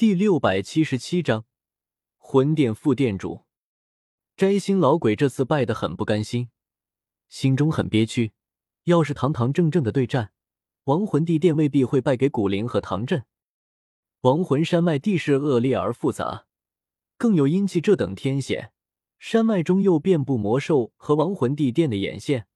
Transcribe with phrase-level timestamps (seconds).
[0.00, 1.44] 第六百七十七章，
[2.16, 3.42] 魂殿副殿主
[4.34, 6.48] 摘星老鬼这次败得很不甘心，
[7.28, 8.32] 心中很憋屈。
[8.84, 10.32] 要是堂堂正正的对战，
[10.84, 13.26] 亡魂地殿未必会败给古灵和唐震。
[14.22, 16.46] 亡魂山脉地势恶劣而复杂，
[17.18, 18.72] 更有阴气这等天险，
[19.18, 22.46] 山脉中又遍布魔兽和亡魂地殿的眼线，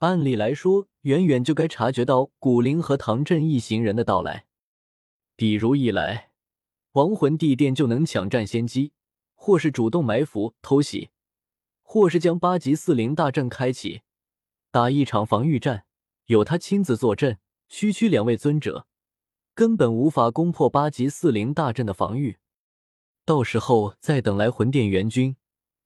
[0.00, 4.44] 按理来说，远远就该察觉到古灵和唐震一行人的到来。
[5.34, 6.31] 比如一来。
[6.92, 8.92] 亡魂地殿就能抢占先机，
[9.34, 11.10] 或是主动埋伏偷袭，
[11.80, 14.02] 或是将八级四灵大阵开启，
[14.70, 15.86] 打一场防御战。
[16.26, 17.38] 有他亲自坐镇，
[17.68, 18.86] 区区两位尊者
[19.54, 22.38] 根本无法攻破八级四灵大阵的防御。
[23.24, 25.36] 到时候再等来魂殿援军，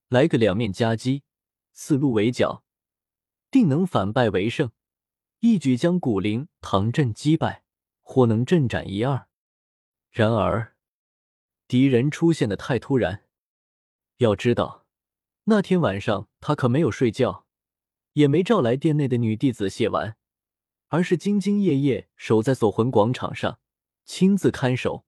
[0.08, 1.22] 来个两面夹击，
[1.72, 2.64] 四路围剿，
[3.50, 4.72] 定能反败为胜，
[5.38, 7.62] 一举将古灵、唐阵击败，
[8.02, 9.28] 或能阵斩一二。
[10.10, 10.75] 然而。
[11.68, 13.24] 敌人出现的太突然，
[14.18, 14.86] 要知道，
[15.44, 17.44] 那天晚上他可没有睡觉，
[18.12, 20.16] 也没召来殿内的女弟子谢完，
[20.88, 23.58] 而是兢兢业业守在锁魂广场上，
[24.04, 25.04] 亲自看守。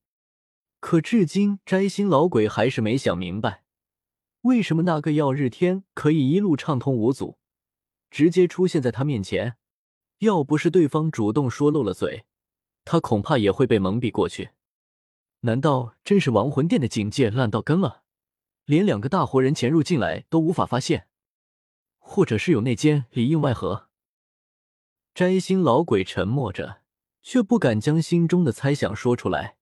[0.81, 3.63] 可至今，摘星老鬼还是没想明白，
[4.41, 7.39] 为什么那个耀日天可以一路畅通无阻，
[8.11, 9.57] 直接出现在他面前。
[10.19, 12.25] 要不是对方主动说漏了嘴，
[12.85, 14.51] 他恐怕也会被蒙蔽过去。
[15.41, 18.03] 难道真是亡魂殿的警戒烂到根了，
[18.65, 21.07] 连两个大活人潜入进来都无法发现？
[21.99, 23.89] 或者是有内奸里应外合？
[25.15, 26.83] 摘星老鬼沉默着，
[27.23, 29.57] 却不敢将心中的猜想说出来，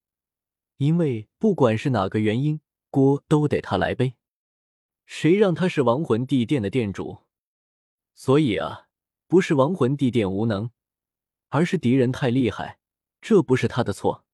[0.77, 2.60] 因为不管是哪个原因，
[2.91, 4.14] 锅都得他来背。
[5.04, 7.24] 谁让他是亡魂地殿的殿主？
[8.14, 8.88] 所以啊，
[9.27, 10.70] 不是亡魂地殿无能，
[11.48, 12.78] 而是敌人太厉害，
[13.20, 14.25] 这不是他的错。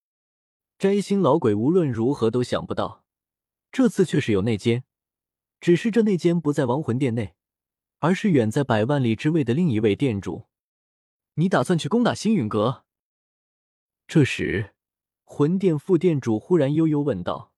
[0.79, 3.05] 摘星老鬼无论如何都想不到，
[3.71, 4.85] 这次却是有内奸，
[5.61, 7.35] 只是这内奸不在亡魂殿内，
[8.01, 10.49] 而是远在百万里之外的另一位殿主。
[11.35, 12.85] 你打算去攻打星陨阁？
[14.07, 14.75] 这时，
[15.25, 17.53] 魂殿副殿主忽然悠悠问道，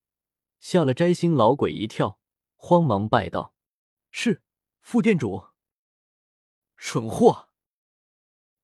[0.61, 2.21] 吓了摘星老鬼一跳，
[2.57, 3.55] 慌忙拜道
[4.13, 4.43] ：“是
[4.81, 5.47] 副殿主。”
[6.77, 7.49] 蠢货！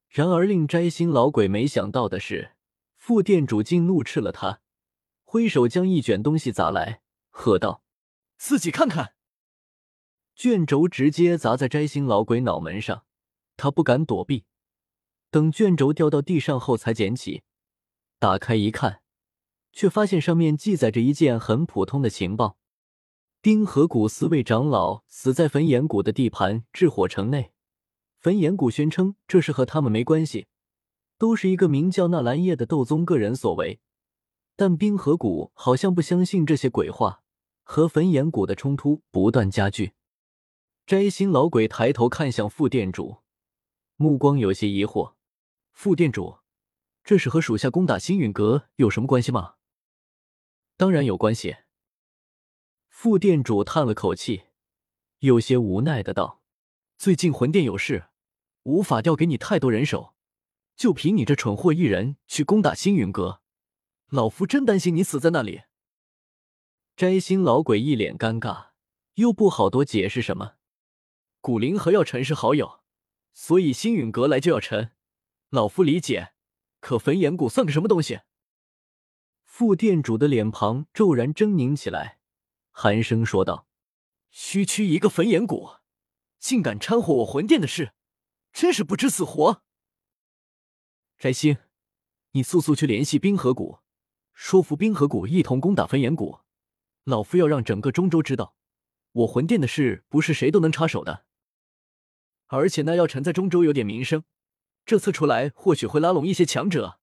[0.08, 2.52] 然而令摘星老鬼没想到的是。
[3.10, 4.60] 副店主竟怒斥了他，
[5.24, 7.82] 挥手将一卷东西砸来，喝道
[8.38, 9.14] ：“自己看看！”
[10.36, 13.02] 卷轴直接砸在摘星老鬼脑门上，
[13.56, 14.44] 他不敢躲避。
[15.28, 17.42] 等卷轴掉到地上后，才捡起，
[18.20, 19.02] 打开一看，
[19.72, 22.58] 却发现上面记载着一件很普通的情报：
[23.40, 27.50] 冰河谷四位长老死在焚炎谷的地盘炽火城内，
[28.20, 30.46] 焚炎谷宣称这事和他们没关系。
[31.20, 33.78] 都是一个名叫纳兰叶的斗宗个人所为，
[34.56, 37.22] 但冰河谷好像不相信这些鬼话，
[37.62, 39.92] 和焚炎谷的冲突不断加剧。
[40.86, 43.18] 摘星老鬼抬头看向副店主，
[43.96, 45.12] 目光有些疑惑
[45.72, 46.38] ：“副店主，
[47.04, 49.56] 这是和属下攻打星陨阁有什么关系吗
[50.78, 51.56] ？”“当然有关系。”
[52.88, 54.44] 副店主叹了口气，
[55.18, 56.40] 有些无奈的道
[56.96, 58.06] ：“最近魂殿有事，
[58.62, 60.14] 无法调给你太多人手。”
[60.80, 63.42] 就凭你这蠢货一人去攻打星陨阁，
[64.08, 65.64] 老夫真担心你死在那里。
[66.96, 68.68] 摘星老鬼一脸尴尬，
[69.16, 70.54] 又不好多解释什么。
[71.42, 72.80] 古灵和药尘是好友，
[73.34, 74.92] 所以星陨阁来就要尘，
[75.50, 76.32] 老夫理解。
[76.80, 78.20] 可焚炎谷算个什么东西？
[79.44, 82.20] 副店主的脸庞骤然狰狞起来，
[82.70, 83.68] 寒声说道
[84.32, 85.72] ：“区区一个焚炎谷，
[86.38, 87.92] 竟敢掺和我魂殿的事，
[88.50, 89.62] 真是不知死活！”
[91.20, 91.58] 摘星，
[92.30, 93.80] 你速速去联系冰河谷，
[94.32, 96.38] 说服冰河谷一同攻打焚炎谷。
[97.04, 98.54] 老夫要让整个中州知道，
[99.12, 101.26] 我魂殿的事不是谁都能插手的。
[102.46, 104.24] 而且那药尘在中州有点名声，
[104.86, 106.98] 这次出来或许会拉拢一些强者。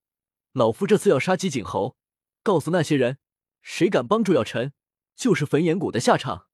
[0.53, 1.95] 老夫这次要杀鸡儆猴，
[2.41, 3.19] 告诉那些人，
[3.61, 4.73] 谁敢帮助药尘，
[5.15, 6.47] 就是焚炎谷的下场。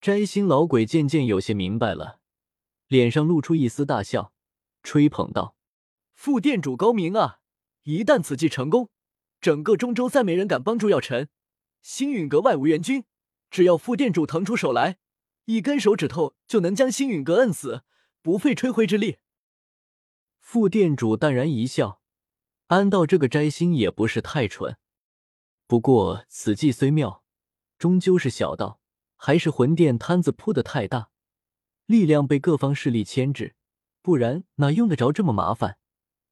[0.00, 2.20] 摘星老鬼渐渐有些明白了，
[2.86, 4.32] 脸上露出一丝大笑，
[4.82, 5.54] 吹捧道。
[6.22, 7.38] 副店主高明啊！
[7.84, 8.90] 一旦此计成功，
[9.40, 11.30] 整个中州再没人敢帮助药尘。
[11.80, 13.06] 星陨阁外无援军，
[13.50, 14.98] 只要副店主腾出手来，
[15.46, 17.84] 一根手指头就能将星陨阁摁死，
[18.20, 19.16] 不费吹灰之力。
[20.40, 22.02] 副店主淡然一笑，
[22.66, 24.76] 安道这个摘星也不是太蠢。
[25.66, 27.24] 不过此计虽妙，
[27.78, 28.78] 终究是小道，
[29.16, 31.08] 还是魂殿摊子铺的太大，
[31.86, 33.56] 力量被各方势力牵制，
[34.02, 35.78] 不然哪用得着这么麻烦？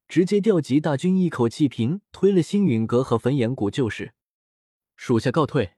[0.09, 4.15] 直接调集大军，一口气平推了星陨阁和焚炎谷就是。
[4.95, 5.73] 属下告退。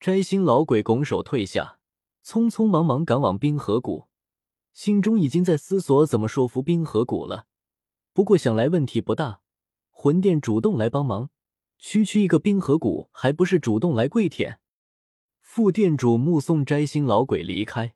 [0.00, 1.78] 摘星老鬼拱手退下，
[2.24, 4.08] 匆匆忙忙赶往冰河谷，
[4.72, 7.46] 心中已经在思索怎么说服冰河谷了。
[8.12, 9.40] 不过想来问题不大，
[9.90, 11.30] 魂殿主动来帮忙，
[11.78, 14.58] 区区一个冰河谷还不是主动来跪舔？
[15.40, 17.94] 副店主目送摘星老鬼离开，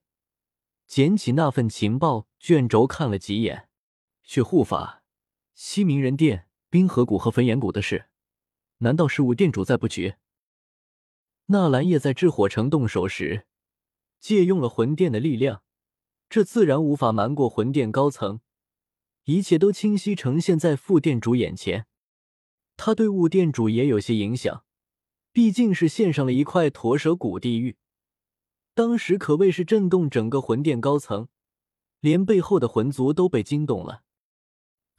[0.87, 3.67] 捡起那份情报卷轴看了几眼。
[4.23, 5.00] 血护法、
[5.62, 8.07] 西冥人殿、冰河谷和焚炎谷的事，
[8.79, 10.15] 难道是五殿主在布局？
[11.49, 13.45] 纳兰叶在炽火城动手时，
[14.19, 15.62] 借用了魂殿的力量，
[16.31, 18.41] 这自然无法瞒过魂殿高层，
[19.25, 21.87] 一切都清晰呈现在副殿主眼前。
[22.79, 24.65] 他对雾殿主也有些影响，
[25.31, 27.77] 毕竟是献上了一块驼蛇谷地狱，
[28.73, 31.29] 当时可谓是震动整个魂殿高层，
[32.01, 34.05] 连背后的魂族都被惊动了。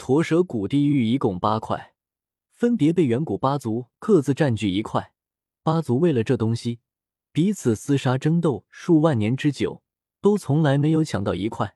[0.04, 1.94] 驼蛇谷地狱一共八块，
[2.50, 5.14] 分别被远古八族各自占据一块。
[5.62, 6.80] 八族为了这东西，
[7.32, 9.84] 彼此厮杀争斗数万年之久，
[10.20, 11.76] 都从来没有抢到一块。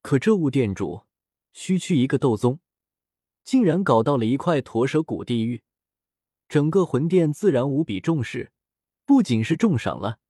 [0.00, 1.02] 可这物店主
[1.52, 2.60] 区区一个斗宗，
[3.44, 5.62] 竟然搞到了一块驼蛇谷地狱，
[6.48, 8.50] 整个魂殿自然无比重视，
[9.04, 10.20] 不仅是重赏了，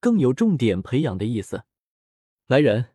[0.00, 1.62] 更有重点培养的意思。
[2.48, 2.86] 来人，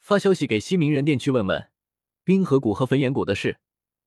[0.00, 1.68] 发消息给西冥人殿去问问，
[2.24, 3.58] 冰河谷和焚炎谷的事，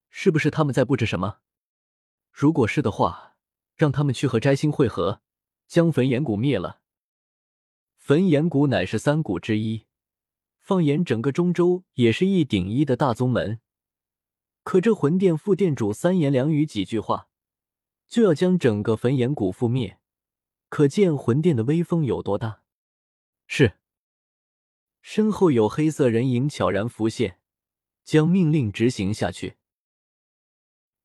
[0.09, 1.39] 是不是他们在布置什么？
[2.31, 3.33] 如果是的话。
[3.75, 5.21] 让他们去和摘星会合，
[5.67, 6.79] 将焚炎谷灭了。
[7.97, 9.85] 焚炎谷乃是三谷之一，
[10.61, 13.59] 放眼整个中州也是一顶一的大宗门。
[14.63, 17.27] 可这魂殿副殿主三言两语几句话，
[18.07, 19.99] 就要将整个焚炎谷覆灭，
[20.69, 22.61] 可见魂殿的威风有多大。
[23.45, 23.77] 是，
[25.01, 27.41] 身后有黑色人影悄然浮现，
[28.05, 29.57] 将命令执行下去。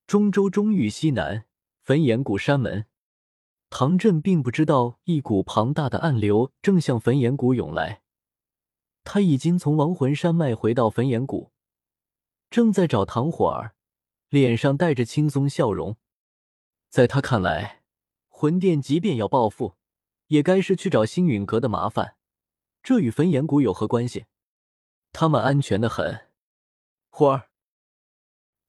[0.07, 1.47] 中州中域西南。
[1.83, 2.87] 焚岩谷山门，
[3.69, 8.03] 唐振并不知道一股庞大的暗流正向焚岩谷涌来。
[9.03, 11.51] 他已经从亡魂山脉回到焚岩谷，
[12.49, 13.75] 正在找唐火儿，
[14.29, 15.97] 脸上带着轻松笑容。
[16.91, 17.83] 在他看来，
[18.29, 19.75] 魂殿即便要报复，
[20.29, 22.15] 也该是去找星陨阁的麻烦，
[22.85, 24.27] 这与焚岩谷有何关系？
[25.13, 26.30] 他们安全的很。
[27.13, 27.51] 火儿，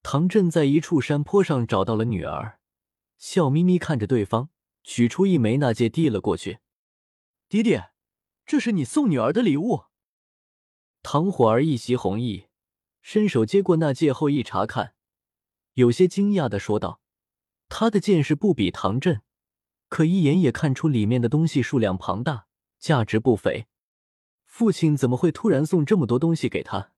[0.04, 2.60] 唐振在一处山坡上找到了女儿。
[3.18, 4.50] 笑眯眯看着对方，
[4.84, 6.58] 取出一枚纳戒递了过去。
[7.48, 7.92] 爹爹，
[8.46, 9.84] 这是你送女儿的礼物。
[11.04, 12.48] 唐火儿一袭红衣，
[13.02, 14.96] 伸手接过纳戒后一查看，
[15.74, 17.00] 有些惊讶的说道
[17.70, 19.22] ：“他的见识不比唐振，
[19.88, 22.48] 可一眼也看出里面的东西数量庞大，
[22.80, 23.68] 价值不菲。
[24.46, 26.92] 父亲怎么会突然送这么多东西给他？”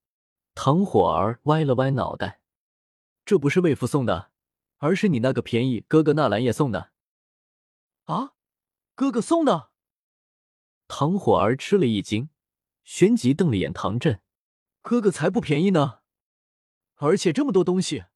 [0.55, 2.41] 唐火儿歪了歪脑袋
[3.25, 4.31] ：“这不是为父送的。”
[4.83, 6.91] 而是你那个便宜哥哥纳兰叶送的，
[8.03, 8.33] 啊，
[8.95, 9.71] 哥哥送的。
[10.89, 12.29] 唐火儿吃了一惊，
[12.83, 14.21] 旋即瞪了眼唐振
[14.83, 16.01] ：“哥哥才不便宜呢！
[16.95, 18.07] 而且这么多东西，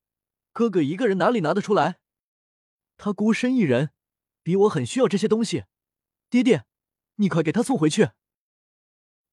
[0.52, 2.02] 哥哥一个人哪里拿得出来？
[2.98, 3.92] 他孤身一人，
[4.44, 5.68] 比我很需要这些东西。
[6.30, 6.66] 爹爹，
[7.16, 8.10] 你快给他送回去。”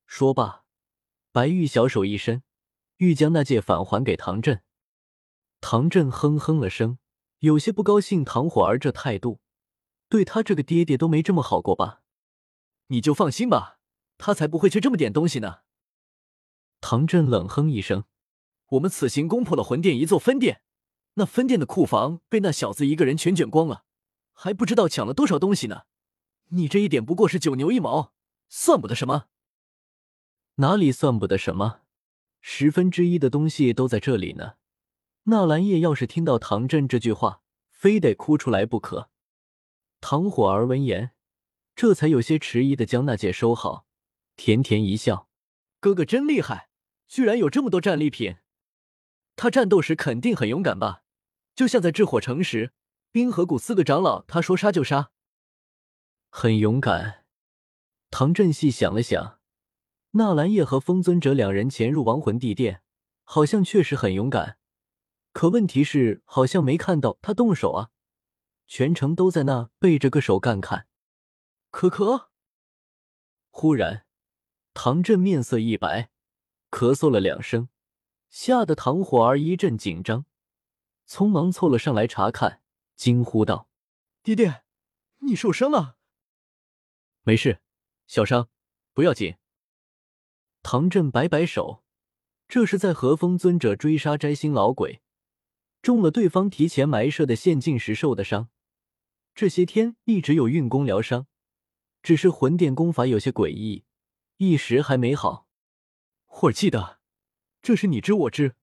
[0.06, 0.65] 说罢，
[1.33, 2.45] 白玉小手一伸，
[3.05, 4.62] 欲将那戒返还给唐振。
[5.61, 6.99] 唐振哼哼了声。
[7.41, 9.41] 有些不高兴，唐火儿这态度，
[10.09, 12.01] 对他这个爹爹都没这么好过吧？
[12.87, 13.79] 你就放心吧，
[14.17, 15.58] 他才不会缺这么点东西呢。
[16.81, 18.05] 唐振冷哼一声
[18.70, 20.63] ：“我们此行攻破了魂殿一座分殿，
[21.15, 23.84] 那分殿的库房被那小子一个人全卷光了，
[24.32, 25.82] 还不知道抢了多少东西呢。
[26.49, 28.15] 你这一点不过是九牛一毛，
[28.49, 29.27] 算不得什么。
[30.55, 31.81] 哪里算不得什么？
[32.46, 34.56] 十分之一的东西都在这里呢。”
[35.24, 39.08] 纳兰叶要是听到唐振这句话，非得哭出来不可。
[40.03, 41.13] 唐火儿闻言，
[41.74, 43.86] 这才有些迟疑的将那戒收好，
[44.36, 45.31] 甜甜一笑
[45.81, 46.69] ：“哥哥真厉害，
[47.08, 48.36] 居然有这么多战利品。
[49.34, 51.05] 他战斗时肯定很勇敢吧？
[51.55, 52.74] 就像在炽火城时，
[53.10, 55.13] 冰河谷四个长老，他说杀就杀，
[56.29, 57.24] 很勇敢。”
[58.13, 59.41] 唐振细想了想，
[60.17, 62.83] 纳兰叶和风尊者两人潜入亡魂地殿，
[63.25, 64.59] 好像确实很勇敢。
[65.33, 67.91] 可问题是，好像没看到他动手啊，
[68.69, 70.87] 全程都在那背着个手干看。
[71.71, 72.31] 可可，
[73.51, 74.06] 忽然，
[74.73, 76.11] 唐振面色一白，
[76.71, 77.69] 咳嗽了两声，
[78.31, 80.27] 吓得唐火儿一阵紧张，
[81.09, 82.63] 匆忙凑了上来查看，
[82.94, 83.69] 惊呼道
[84.23, 84.63] ：“爹爹，
[85.23, 85.97] 你受伤了
[87.27, 87.61] ？”“没事，
[88.06, 88.49] 小伤，
[88.93, 89.35] 不要紧。”
[90.65, 91.85] 唐振摆摆手，
[92.49, 95.03] 这是在和风尊者追杀摘星老鬼。
[95.83, 98.49] 中了对方提前埋设的陷阱时受的伤，
[99.35, 101.27] 这些天一直有运功疗伤，
[102.03, 103.85] 只是魂殿功法有些诡异，
[104.39, 105.47] 一时还没好。
[106.25, 106.99] 霍儿记得，
[107.61, 108.56] 这是你知我知，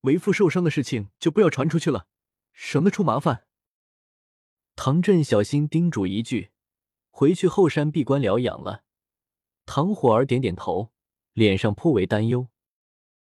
[0.00, 2.06] 为父受伤的事情就不要传出去了，
[2.54, 3.44] 省得出麻烦。
[4.74, 6.52] 唐振小心叮嘱一句，
[7.10, 8.84] 回去后山闭关疗养了。
[9.66, 10.93] 唐火儿点点头，
[11.34, 12.46] 脸上颇为担忧。